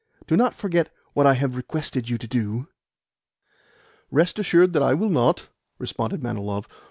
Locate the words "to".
2.17-2.27